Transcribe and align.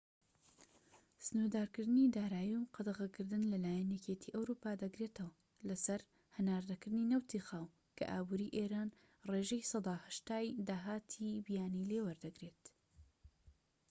سنووردارکردنی 1.25 2.05
دارایی 2.17 2.53
و 2.61 2.69
قەدەغەکردن 2.75 3.43
لە 3.51 3.57
لایەن 3.65 3.89
یەکێتی 3.97 4.33
ئەوروپا 4.35 4.71
دەگرێتەوە 4.83 5.33
لە 5.67 5.75
سەر 5.85 6.01
هەناردەکردنی 6.37 7.09
نەوتی 7.11 7.45
خاو، 7.47 7.65
کە 7.97 8.03
ئابوری 8.11 8.53
ئێران 8.57 8.89
ڕێژەی 9.29 9.63
80%ی 9.71 10.49
داهاتی 10.69 11.41
بیانی 11.47 11.87
لێ 11.89 11.99
وەدەگرێت 12.07 12.63